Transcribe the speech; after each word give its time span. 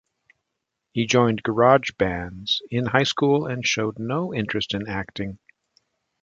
He 0.93 1.05
joined 1.05 1.43
garage 1.43 1.91
bands 1.91 2.63
in 2.71 2.87
high 2.87 3.03
school 3.03 3.45
and 3.45 3.63
showed 3.63 3.99
no 3.99 4.33
interest 4.33 4.73
in 4.73 4.87
acting. 4.89 5.37